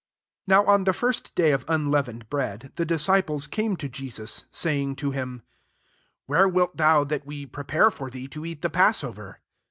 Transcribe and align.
17 0.49 0.65
NOW 0.65 0.73
on 0.73 0.83
the 0.85 0.93
first 0.93 1.35
day 1.35 1.51
of 1.51 1.63
un 1.67 1.91
leavened 1.91 2.27
bread, 2.27 2.71
the 2.73 2.85
disciples 2.87 3.45
came 3.45 3.75
to 3.77 3.87
Jesus, 3.87 4.45
saying 4.49 4.95
[fa 4.95 5.05
Jdm]," 5.11 5.41
Where 6.25 6.47
wilt 6.49 6.75
dwu 6.75 7.05
that 7.07 7.27
we 7.27 7.45
pre 7.45 7.63
pare 7.65 7.91
for 7.91 8.09
thee, 8.09 8.27
to 8.29 8.43
eat 8.43 8.63
the 8.63 8.71
pass 8.71 9.03
over? 9.03 9.41